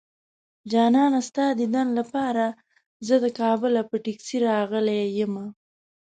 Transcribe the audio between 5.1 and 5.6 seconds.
يمه